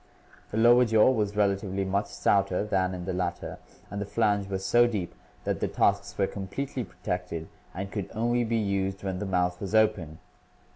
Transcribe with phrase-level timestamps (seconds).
[0.49, 3.59] The lower jaw was relatively much stouter than in the latter
[3.91, 8.43] and the flange was so deep that the tusks were completely protected and could only
[8.43, 10.17] be used when the mouth was open.